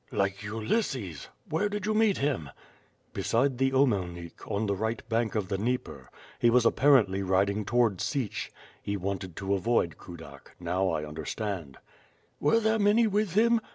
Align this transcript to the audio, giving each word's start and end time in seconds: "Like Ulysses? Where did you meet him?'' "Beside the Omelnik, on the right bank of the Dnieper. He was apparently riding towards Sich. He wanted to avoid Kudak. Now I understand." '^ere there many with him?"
"Like 0.11 0.41
Ulysses? 0.41 1.27
Where 1.47 1.69
did 1.69 1.85
you 1.85 1.93
meet 1.93 2.17
him?'' 2.17 2.49
"Beside 3.13 3.59
the 3.59 3.71
Omelnik, 3.71 4.49
on 4.49 4.65
the 4.65 4.73
right 4.75 5.07
bank 5.09 5.35
of 5.35 5.47
the 5.47 5.59
Dnieper. 5.59 6.09
He 6.39 6.49
was 6.49 6.65
apparently 6.65 7.21
riding 7.21 7.65
towards 7.65 8.03
Sich. 8.03 8.51
He 8.81 8.97
wanted 8.97 9.35
to 9.35 9.53
avoid 9.53 9.99
Kudak. 9.99 10.55
Now 10.59 10.89
I 10.89 11.05
understand." 11.05 11.77
'^ere 12.41 12.59
there 12.59 12.79
many 12.79 13.05
with 13.05 13.35
him?" 13.35 13.61